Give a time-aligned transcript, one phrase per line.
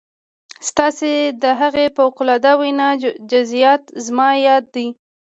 [0.69, 1.11] ستاسې
[1.43, 2.89] د هغې فوق العاده وينا
[3.31, 4.87] جزئيات زما ياد دي.